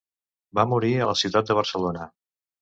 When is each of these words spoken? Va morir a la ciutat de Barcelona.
Va 0.59 0.63
morir 0.71 0.89
a 1.03 1.09
la 1.09 1.15
ciutat 1.21 1.53
de 1.53 1.59
Barcelona. 1.61 2.09